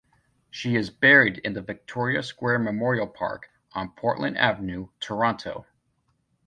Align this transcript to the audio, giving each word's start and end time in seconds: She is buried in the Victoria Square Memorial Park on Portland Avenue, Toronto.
She 0.49 0.75
is 0.75 0.89
buried 0.89 1.37
in 1.37 1.53
the 1.53 1.61
Victoria 1.61 2.23
Square 2.23 2.57
Memorial 2.57 3.05
Park 3.05 3.51
on 3.73 3.91
Portland 3.93 4.35
Avenue, 4.35 4.87
Toronto. 4.99 5.67